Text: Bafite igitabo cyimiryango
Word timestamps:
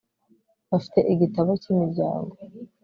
Bafite 0.69 0.99
igitabo 1.13 1.51
cyimiryango 1.61 2.33